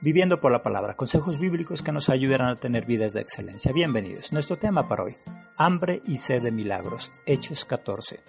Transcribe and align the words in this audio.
Viviendo 0.00 0.36
por 0.36 0.52
la 0.52 0.62
palabra, 0.62 0.94
consejos 0.94 1.40
bíblicos 1.40 1.82
que 1.82 1.90
nos 1.90 2.08
ayudarán 2.08 2.50
a 2.50 2.54
tener 2.54 2.86
vidas 2.86 3.14
de 3.14 3.20
excelencia. 3.20 3.72
Bienvenidos. 3.72 4.32
Nuestro 4.32 4.56
tema 4.56 4.86
para 4.86 5.02
hoy, 5.02 5.16
hambre 5.56 6.02
y 6.06 6.18
sed 6.18 6.40
de 6.40 6.52
milagros. 6.52 7.10
Hechos 7.26 7.64
14. 7.64 8.20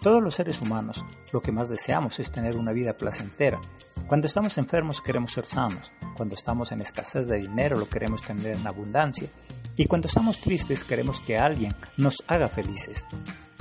Todos 0.00 0.22
los 0.22 0.36
seres 0.36 0.62
humanos 0.62 1.04
lo 1.32 1.40
que 1.40 1.50
más 1.50 1.68
deseamos 1.68 2.20
es 2.20 2.30
tener 2.30 2.56
una 2.56 2.72
vida 2.72 2.96
placentera. 2.96 3.60
Cuando 4.06 4.28
estamos 4.28 4.56
enfermos 4.56 5.00
queremos 5.00 5.32
ser 5.32 5.46
sanos. 5.46 5.90
Cuando 6.16 6.36
estamos 6.36 6.70
en 6.70 6.80
escasez 6.80 7.26
de 7.26 7.38
dinero 7.38 7.76
lo 7.76 7.88
queremos 7.88 8.22
tener 8.22 8.54
en 8.54 8.66
abundancia. 8.68 9.28
Y 9.76 9.86
cuando 9.86 10.06
estamos 10.06 10.38
tristes 10.38 10.84
queremos 10.84 11.18
que 11.18 11.38
alguien 11.38 11.74
nos 11.96 12.22
haga 12.28 12.46
felices. 12.46 13.04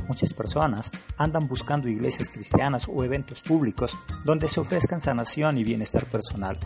Muchas 0.10 0.34
personas 0.34 0.92
andan 1.18 1.48
buscando 1.48 1.88
iglesias 1.88 2.30
cristianas 2.30 2.88
o 2.92 3.04
eventos 3.04 3.44
públicos 3.44 3.96
donde 4.26 4.50
se 4.50 4.60
ofrezcan 4.60 5.00
sanación 5.00 5.60
y 5.60 5.64
bienestar 5.64 6.06
personal. 6.08 6.58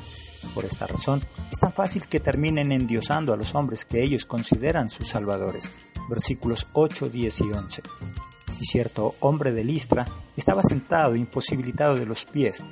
Por 0.56 0.64
esta 0.64 0.88
razón, 0.88 1.22
es 1.52 1.60
tan 1.60 1.74
fácil 1.74 2.08
que 2.08 2.22
terminen 2.22 2.72
endiosando 2.72 3.34
a 3.34 3.38
los 3.38 3.54
hombres 3.54 3.84
que 3.84 4.02
ellos 4.02 4.26
consideran 4.26 4.90
sus 4.90 5.10
salvadores. 5.10 5.70
Versículos 6.10 6.68
8, 6.72 7.10
10 7.10 7.42
y 7.42 7.52
11. 7.52 7.84
Y 8.62 8.66
cierto 8.66 9.16
hombre 9.20 9.52
de 9.52 9.66
Listra 9.66 10.06
estaba 10.38 10.64
sentado 10.64 11.18
imposibilitado 11.18 11.96
de 11.96 12.06
los 12.06 12.24
pies, 12.24 12.64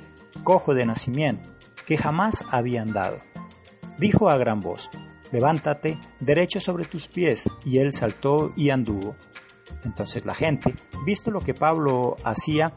cojo 0.42 0.72
de 0.72 0.86
nacimiento, 0.86 1.50
que 1.84 1.98
jamás 1.98 2.46
había 2.50 2.80
andado. 2.80 3.20
Dijo 3.98 4.30
a 4.30 4.38
gran 4.38 4.60
voz, 4.60 4.88
Levántate, 5.32 5.98
derecho 6.20 6.60
sobre 6.60 6.86
tus 6.86 7.08
pies, 7.08 7.44
y 7.64 7.76
él 7.78 7.92
saltó 7.92 8.54
y 8.56 8.70
anduvo. 8.70 9.16
Entonces 9.84 10.24
la 10.24 10.34
gente, 10.34 10.74
visto 11.04 11.30
lo 11.30 11.40
que 11.40 11.54
Pablo 11.54 12.16
hacía, 12.24 12.72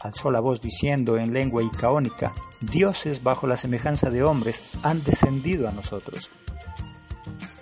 alzó 0.00 0.30
la 0.30 0.40
voz 0.40 0.60
diciendo 0.60 1.16
en 1.16 1.32
lengua 1.32 1.62
icaónica, 1.62 2.32
dioses 2.60 3.22
bajo 3.22 3.46
la 3.46 3.56
semejanza 3.56 4.10
de 4.10 4.22
hombres 4.22 4.62
han 4.82 5.02
descendido 5.02 5.68
a 5.68 5.72
nosotros. 5.72 6.30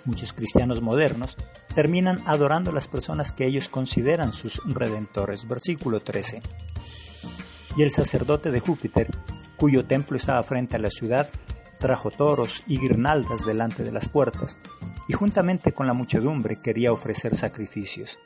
Muchos 0.05 0.33
cristianos 0.33 0.81
modernos 0.81 1.37
terminan 1.75 2.19
adorando 2.25 2.71
a 2.71 2.73
las 2.73 2.87
personas 2.87 3.31
que 3.31 3.45
ellos 3.45 3.69
consideran 3.69 4.33
sus 4.33 4.61
redentores. 4.65 5.47
Versículo 5.47 5.99
13. 5.99 6.41
Y 7.77 7.83
el 7.83 7.91
sacerdote 7.91 8.51
de 8.51 8.59
Júpiter, 8.59 9.09
cuyo 9.55 9.85
templo 9.85 10.17
estaba 10.17 10.41
frente 10.43 10.75
a 10.75 10.79
la 10.79 10.89
ciudad, 10.89 11.29
trajo 11.79 12.11
toros 12.11 12.63
y 12.67 12.79
guirnaldas 12.79 13.45
delante 13.45 13.83
de 13.83 13.91
las 13.91 14.07
puertas, 14.09 14.57
y 15.07 15.13
juntamente 15.13 15.71
con 15.71 15.87
la 15.87 15.93
muchedumbre 15.93 16.57
quería 16.61 16.91
ofrecer 16.91 17.35
sacrificios. 17.35 18.19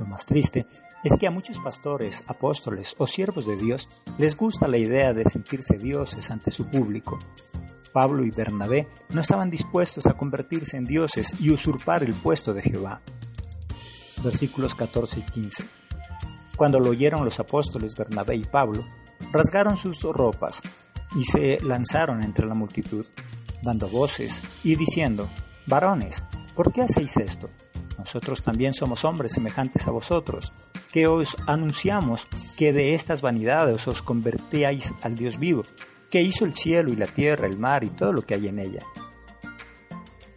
Lo 0.00 0.06
más 0.06 0.24
triste 0.24 0.66
es 1.04 1.12
que 1.20 1.26
a 1.26 1.30
muchos 1.30 1.60
pastores, 1.60 2.24
apóstoles 2.26 2.94
o 2.96 3.06
siervos 3.06 3.46
de 3.46 3.56
Dios 3.56 3.86
les 4.16 4.34
gusta 4.34 4.66
la 4.66 4.78
idea 4.78 5.12
de 5.12 5.26
sentirse 5.26 5.76
dioses 5.76 6.30
ante 6.30 6.50
su 6.50 6.66
público. 6.68 7.18
Pablo 7.92 8.24
y 8.24 8.30
Bernabé 8.30 8.88
no 9.10 9.20
estaban 9.20 9.50
dispuestos 9.50 10.06
a 10.06 10.14
convertirse 10.14 10.78
en 10.78 10.86
dioses 10.86 11.38
y 11.38 11.50
usurpar 11.50 12.02
el 12.02 12.14
puesto 12.14 12.54
de 12.54 12.62
Jehová. 12.62 13.02
Versículos 14.24 14.74
14 14.74 15.20
y 15.20 15.22
15. 15.22 15.64
Cuando 16.56 16.80
lo 16.80 16.90
oyeron 16.90 17.24
los 17.24 17.40
apóstoles 17.40 17.94
Bernabé 17.94 18.36
y 18.36 18.44
Pablo, 18.44 18.86
rasgaron 19.32 19.76
sus 19.76 20.02
ropas 20.02 20.62
y 21.14 21.24
se 21.24 21.58
lanzaron 21.60 22.24
entre 22.24 22.46
la 22.46 22.54
multitud, 22.54 23.04
dando 23.62 23.88
voces 23.88 24.42
y 24.64 24.76
diciendo, 24.76 25.28
Varones, 25.66 26.24
¿por 26.54 26.72
qué 26.72 26.82
hacéis 26.82 27.18
esto? 27.18 27.50
Nosotros 28.00 28.42
también 28.42 28.74
somos 28.74 29.04
hombres 29.04 29.32
semejantes 29.32 29.86
a 29.86 29.90
vosotros, 29.90 30.52
que 30.92 31.06
os 31.06 31.36
anunciamos 31.46 32.26
que 32.56 32.72
de 32.72 32.94
estas 32.94 33.22
vanidades 33.22 33.86
os 33.86 34.02
convertíais 34.02 34.92
al 35.02 35.14
Dios 35.14 35.38
vivo, 35.38 35.62
que 36.10 36.22
hizo 36.22 36.44
el 36.44 36.54
cielo 36.54 36.92
y 36.92 36.96
la 36.96 37.06
tierra, 37.06 37.46
el 37.46 37.58
mar 37.58 37.84
y 37.84 37.90
todo 37.90 38.12
lo 38.12 38.22
que 38.22 38.34
hay 38.34 38.48
en 38.48 38.58
ella. 38.58 38.82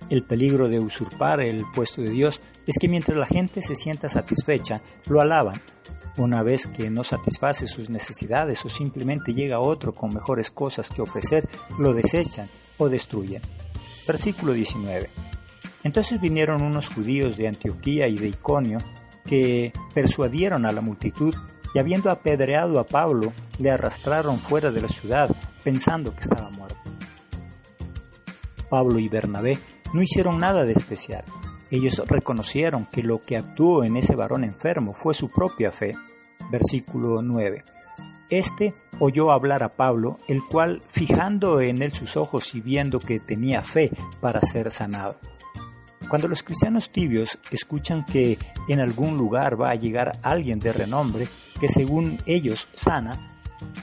El 0.09 0.23
peligro 0.23 0.70
de 0.70 0.80
usurpar 0.80 1.42
el 1.42 1.64
puesto 1.73 2.02
de 2.02 2.09
Dios 2.09 2.42
es 2.67 2.78
que 2.80 2.88
mientras 2.88 3.17
la 3.17 3.25
gente 3.25 3.61
se 3.61 3.76
sienta 3.76 4.09
satisfecha, 4.09 4.82
lo 5.08 5.21
alaban. 5.21 5.61
Una 6.17 6.43
vez 6.43 6.67
que 6.67 6.92
no 6.92 7.04
satisface 7.04 7.65
sus 7.65 7.89
necesidades 7.89 8.64
o 8.65 8.70
simplemente 8.70 9.33
llega 9.33 9.59
otro 9.59 9.95
con 9.95 10.14
mejores 10.14 10.52
cosas 10.52 10.89
que 10.89 11.02
ofrecer, 11.02 11.49
lo 11.80 11.93
desechan 11.93 12.48
o 12.77 12.89
destruyen. 12.89 13.42
Versículo 14.05 14.54
19. 14.54 15.09
Entonces 15.83 16.20
vinieron 16.20 16.64
unos 16.64 16.89
judíos 16.89 17.38
de 17.38 17.48
Antioquía 17.48 18.08
y 18.08 18.17
de 18.17 18.30
Iconio 18.30 18.80
que 19.26 19.73
persuadieron 19.94 20.66
a 20.66 20.71
la 20.71 20.82
multitud 20.82 21.36
y 21.73 21.80
habiendo 21.80 22.11
apedreado 22.11 22.80
a 22.80 22.86
Pablo, 22.86 23.32
le 23.58 23.71
arrastraron 23.71 24.38
fuera 24.38 24.71
de 24.71 24.82
la 24.82 24.89
ciudad 24.89 25.30
pensando 25.64 26.16
que 26.16 26.21
estaba 26.21 26.49
muerto. 26.49 26.77
Pablo 28.70 28.99
y 28.99 29.08
Bernabé 29.08 29.58
no 29.94 30.02
hicieron 30.02 30.38
nada 30.38 30.66
de 30.66 30.73
especial. 30.73 31.23
Ellos 31.71 32.04
reconocieron 32.08 32.86
que 32.86 33.02
lo 33.02 33.21
que 33.21 33.38
actuó 33.38 33.83
en 33.83 33.98
ese 33.98 34.15
varón 34.15 34.44
enfermo 34.44 34.94
fue 34.94 35.14
su 35.14 35.32
propia 35.32 35.71
fe. 35.71 35.95
Versículo 36.52 37.21
9. 37.21 37.64
Este 38.30 38.73
oyó 39.00 39.32
hablar 39.32 39.64
a 39.64 39.76
Pablo, 39.76 40.17
el 40.27 40.44
cual, 40.44 40.82
fijando 40.88 41.61
en 41.61 41.82
él 41.82 41.94
sus 41.94 42.17
ojos 42.17 42.54
y 42.55 42.61
viendo 42.61 43.00
que 43.00 43.20
tenía 43.20 43.64
fe 43.64 43.92
para 44.21 44.42
ser 44.42 44.71
sanado, 44.71 45.17
cuando 46.14 46.28
los 46.28 46.44
cristianos 46.44 46.92
tibios 46.92 47.40
escuchan 47.50 48.06
que 48.06 48.38
en 48.68 48.80
algún 48.80 49.18
lugar 49.18 49.60
va 49.60 49.72
a 49.72 49.76
llegar 49.76 50.20
alguien 50.22 50.60
de 50.60 50.72
renombre 50.72 51.28
que 51.60 51.68
según 51.68 52.20
ellos 52.28 52.68
sana, 52.76 53.42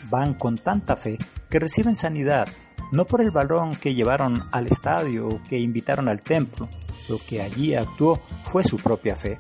van 0.08 0.34
con 0.34 0.56
tanta 0.56 0.94
fe 0.94 1.18
que 1.48 1.58
reciben 1.58 1.96
sanidad, 1.96 2.46
no 2.92 3.04
por 3.04 3.20
el 3.20 3.32
balón 3.32 3.74
que 3.74 3.96
llevaron 3.96 4.44
al 4.52 4.68
estadio 4.68 5.26
o 5.26 5.42
que 5.48 5.58
invitaron 5.58 6.08
al 6.08 6.22
templo, 6.22 6.68
lo 7.08 7.18
que 7.18 7.42
allí 7.42 7.74
actuó 7.74 8.20
fue 8.44 8.62
su 8.62 8.76
propia 8.76 9.16
fe. 9.16 9.36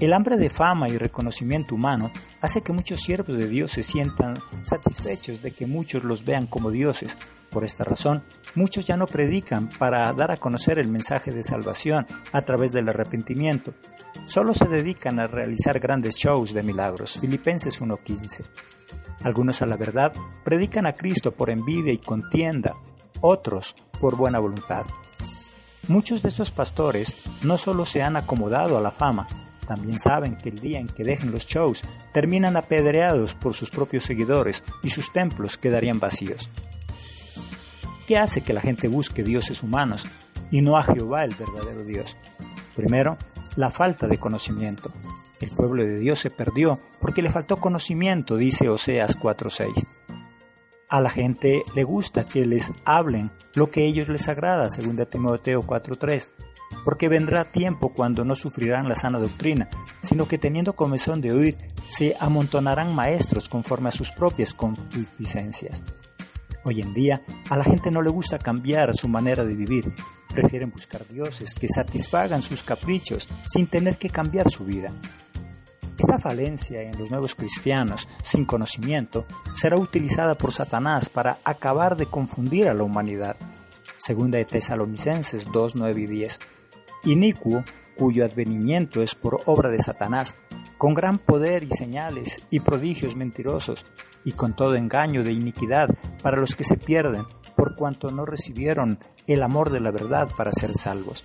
El 0.00 0.12
hambre 0.12 0.36
de 0.36 0.48
fama 0.48 0.88
y 0.88 0.96
reconocimiento 0.96 1.74
humano 1.74 2.12
hace 2.40 2.62
que 2.62 2.72
muchos 2.72 3.00
siervos 3.00 3.36
de 3.36 3.48
Dios 3.48 3.72
se 3.72 3.82
sientan 3.82 4.34
satisfechos 4.62 5.42
de 5.42 5.50
que 5.50 5.66
muchos 5.66 6.04
los 6.04 6.24
vean 6.24 6.46
como 6.46 6.70
dioses. 6.70 7.18
Por 7.50 7.64
esta 7.64 7.82
razón, 7.82 8.22
muchos 8.54 8.86
ya 8.86 8.96
no 8.96 9.08
predican 9.08 9.68
para 9.68 10.12
dar 10.12 10.30
a 10.30 10.36
conocer 10.36 10.78
el 10.78 10.86
mensaje 10.86 11.32
de 11.32 11.42
salvación 11.42 12.06
a 12.30 12.42
través 12.42 12.70
del 12.70 12.88
arrepentimiento. 12.88 13.74
Solo 14.26 14.54
se 14.54 14.66
dedican 14.68 15.18
a 15.18 15.26
realizar 15.26 15.80
grandes 15.80 16.14
shows 16.14 16.54
de 16.54 16.62
milagros. 16.62 17.18
Filipenses 17.20 17.82
1.15. 17.82 18.44
Algunos 19.24 19.62
a 19.62 19.66
la 19.66 19.76
verdad 19.76 20.12
predican 20.44 20.86
a 20.86 20.92
Cristo 20.92 21.32
por 21.32 21.50
envidia 21.50 21.92
y 21.92 21.98
contienda, 21.98 22.76
otros 23.20 23.74
por 24.00 24.16
buena 24.16 24.38
voluntad. 24.38 24.86
Muchos 25.88 26.22
de 26.22 26.28
estos 26.28 26.52
pastores 26.52 27.16
no 27.42 27.58
solo 27.58 27.84
se 27.84 28.02
han 28.02 28.16
acomodado 28.16 28.78
a 28.78 28.80
la 28.80 28.92
fama, 28.92 29.26
también 29.68 29.98
saben 30.00 30.36
que 30.36 30.48
el 30.48 30.58
día 30.58 30.80
en 30.80 30.86
que 30.88 31.04
dejen 31.04 31.30
los 31.30 31.46
shows 31.46 31.82
terminan 32.12 32.56
apedreados 32.56 33.34
por 33.34 33.54
sus 33.54 33.70
propios 33.70 34.04
seguidores 34.04 34.64
y 34.82 34.88
sus 34.88 35.12
templos 35.12 35.58
quedarían 35.58 36.00
vacíos. 36.00 36.50
¿Qué 38.06 38.16
hace 38.16 38.40
que 38.40 38.54
la 38.54 38.62
gente 38.62 38.88
busque 38.88 39.22
dioses 39.22 39.62
humanos 39.62 40.06
y 40.50 40.62
no 40.62 40.78
a 40.78 40.82
Jehová 40.82 41.24
el 41.24 41.34
verdadero 41.34 41.84
Dios? 41.84 42.16
Primero, 42.74 43.18
la 43.56 43.68
falta 43.68 44.06
de 44.06 44.16
conocimiento. 44.16 44.90
El 45.40 45.50
pueblo 45.50 45.84
de 45.84 45.98
Dios 45.98 46.18
se 46.18 46.30
perdió 46.30 46.80
porque 47.00 47.20
le 47.22 47.30
faltó 47.30 47.58
conocimiento, 47.58 48.36
dice 48.36 48.70
Oseas 48.70 49.18
4:6. 49.18 49.86
A 50.88 51.00
la 51.00 51.10
gente 51.10 51.62
le 51.74 51.84
gusta 51.84 52.24
que 52.24 52.46
les 52.46 52.72
hablen 52.84 53.30
lo 53.54 53.70
que 53.70 53.80
a 53.80 53.84
ellos 53.84 54.08
les 54.08 54.28
agrada, 54.28 54.70
según 54.70 54.96
Timoteo 55.06 55.62
4:3 55.62 56.28
porque 56.84 57.08
vendrá 57.08 57.44
tiempo 57.44 57.90
cuando 57.90 58.24
no 58.24 58.34
sufrirán 58.34 58.88
la 58.88 58.96
sana 58.96 59.18
doctrina, 59.18 59.68
sino 60.02 60.26
que 60.26 60.38
teniendo 60.38 60.74
comezón 60.74 61.20
de 61.20 61.32
oír, 61.32 61.56
se 61.88 62.16
amontonarán 62.20 62.94
maestros 62.94 63.48
conforme 63.48 63.88
a 63.88 63.92
sus 63.92 64.10
propias 64.10 64.54
concupiscencias. 64.54 65.82
Hoy 66.64 66.80
en 66.80 66.92
día, 66.94 67.22
a 67.48 67.56
la 67.56 67.64
gente 67.64 67.90
no 67.90 68.02
le 68.02 68.10
gusta 68.10 68.38
cambiar 68.38 68.94
su 68.96 69.08
manera 69.08 69.44
de 69.44 69.54
vivir, 69.54 69.84
prefieren 70.28 70.70
buscar 70.70 71.06
dioses 71.08 71.54
que 71.54 71.68
satisfagan 71.68 72.42
sus 72.42 72.62
caprichos 72.62 73.28
sin 73.46 73.66
tener 73.66 73.96
que 73.96 74.10
cambiar 74.10 74.50
su 74.50 74.64
vida. 74.64 74.92
Esta 75.98 76.18
falencia 76.18 76.82
en 76.82 76.96
los 76.96 77.10
nuevos 77.10 77.34
cristianos, 77.34 78.08
sin 78.22 78.44
conocimiento, 78.44 79.26
será 79.54 79.76
utilizada 79.76 80.34
por 80.34 80.52
Satanás 80.52 81.08
para 81.08 81.38
acabar 81.44 81.96
de 81.96 82.06
confundir 82.06 82.68
a 82.68 82.74
la 82.74 82.84
humanidad. 82.84 83.36
Segunda 83.96 84.38
de 84.38 84.44
Tesalonicenses 84.44 85.50
2, 85.50 85.74
9 85.74 86.00
y 86.00 86.06
10 86.06 86.38
inicuo, 87.04 87.64
cuyo 87.96 88.24
advenimiento 88.24 89.02
es 89.02 89.14
por 89.14 89.40
obra 89.46 89.70
de 89.70 89.82
Satanás, 89.82 90.36
con 90.76 90.94
gran 90.94 91.18
poder 91.18 91.64
y 91.64 91.70
señales 91.70 92.44
y 92.50 92.60
prodigios 92.60 93.16
mentirosos, 93.16 93.84
y 94.24 94.32
con 94.32 94.54
todo 94.54 94.74
engaño 94.74 95.24
de 95.24 95.32
iniquidad 95.32 95.88
para 96.22 96.38
los 96.38 96.54
que 96.54 96.64
se 96.64 96.76
pierden, 96.76 97.24
por 97.56 97.74
cuanto 97.74 98.10
no 98.10 98.24
recibieron 98.24 98.98
el 99.26 99.42
amor 99.42 99.70
de 99.70 99.80
la 99.80 99.90
verdad 99.90 100.28
para 100.36 100.52
ser 100.52 100.72
salvos. 100.74 101.22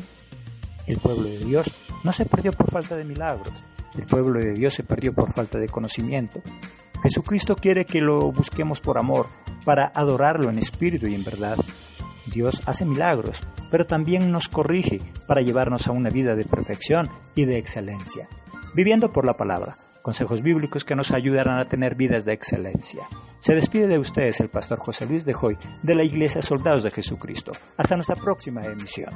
El 0.87 0.97
pueblo 0.97 1.23
de 1.23 1.39
Dios 1.39 1.73
no 2.03 2.11
se 2.11 2.25
perdió 2.25 2.53
por 2.53 2.71
falta 2.71 2.95
de 2.95 3.05
milagros, 3.05 3.53
el 3.95 4.06
pueblo 4.06 4.40
de 4.40 4.54
Dios 4.54 4.74
se 4.74 4.84
perdió 4.84 5.13
por 5.13 5.34
falta 5.34 5.57
de 5.60 5.69
conocimiento. 5.69 6.42
Jesucristo 7.01 7.56
quiere 7.56 7.86
que 7.86 8.01
lo 8.01 8.31
busquemos 8.31 8.80
por 8.80 8.98
amor, 8.98 9.28
para 9.66 9.92
adorarlo 9.94 10.50
en 10.50 10.60
espíritu 10.60 11.07
y 11.07 11.16
en 11.16 11.24
verdad. 11.24 11.57
Dios 12.25 12.62
hace 12.66 12.86
milagros, 12.86 13.42
pero 13.69 13.86
también 13.86 14.31
nos 14.31 14.48
corrige 14.48 15.01
para 15.28 15.42
llevarnos 15.42 15.88
a 15.88 15.92
una 15.92 16.10
vida 16.10 16.36
de 16.36 16.45
perfección 16.45 17.10
y 17.36 17.45
de 17.45 17.57
excelencia. 17.57 18.28
Viviendo 18.74 19.12
por 19.12 19.25
la 19.25 19.34
palabra, 19.34 19.75
consejos 20.01 20.42
bíblicos 20.42 20.86
que 20.86 20.95
nos 20.95 21.12
ayudarán 21.12 21.60
a 21.60 21.68
tener 21.68 21.95
vidas 21.95 22.25
de 22.25 22.34
excelencia. 22.34 23.04
Se 23.40 23.56
despide 23.56 23.88
de 23.88 24.00
ustedes 24.00 24.40
el 24.40 24.50
pastor 24.50 24.80
José 24.80 25.06
Luis 25.06 25.25
de 25.25 25.34
Joy 25.34 25.57
de 25.81 25.95
la 25.95 26.04
Iglesia 26.04 26.42
Soldados 26.42 26.84
de 26.84 26.92
Jesucristo. 26.92 27.51
Hasta 27.78 27.95
nuestra 27.95 28.16
próxima 28.16 28.62
emisión. 28.63 29.13